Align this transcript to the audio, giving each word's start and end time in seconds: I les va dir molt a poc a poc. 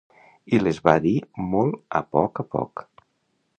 I 0.57 0.59
les 0.67 0.79
va 0.89 0.95
dir 1.03 1.13
molt 1.51 1.79
a 2.01 2.03
poc 2.17 2.43
a 2.45 2.49
poc. 2.57 2.87